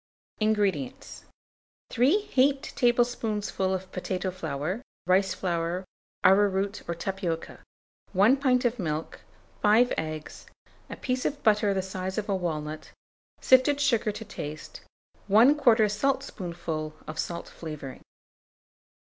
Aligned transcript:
INGREDIENTS. 0.39 1.25
3 1.91 2.21
heaped 2.21 2.75
tablespoonfuls 2.75 3.75
of 3.83 3.91
potato 3.91 4.31
flour, 4.31 4.81
rice 5.05 5.35
flour, 5.35 5.85
arrowroot, 6.23 6.81
or 6.89 6.95
tapioca, 6.95 7.59
1 8.11 8.37
pint 8.37 8.65
of 8.65 8.79
milk, 8.79 9.21
5 9.61 9.93
eggs, 9.99 10.47
a 10.89 10.95
piece 10.95 11.23
of 11.23 11.43
butter 11.43 11.71
the 11.71 11.83
size 11.83 12.17
of 12.17 12.27
a 12.27 12.35
walnut, 12.35 12.91
sifted 13.41 13.79
sugar 13.79 14.11
to 14.11 14.25
taste, 14.25 14.81
1/4 15.29 15.91
saltspoonful 15.91 16.95
of 17.05 17.19
salt 17.19 17.47
flavouring. 17.47 18.01